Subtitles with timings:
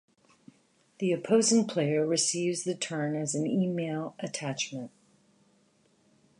[0.97, 4.89] The opposing player receives the turn as an email attachment.